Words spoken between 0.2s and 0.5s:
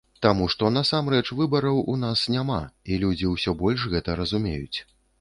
Таму,